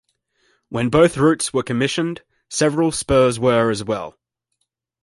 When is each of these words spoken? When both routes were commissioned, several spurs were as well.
When 0.69 0.89
both 0.89 1.15
routes 1.15 1.53
were 1.53 1.61
commissioned, 1.61 2.23
several 2.49 2.91
spurs 2.91 3.39
were 3.39 3.69
as 3.69 3.83
well. 3.83 4.17